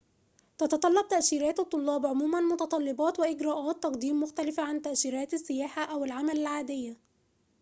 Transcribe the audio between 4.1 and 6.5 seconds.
مختلفة عن تأشيرات السياحة أو العمل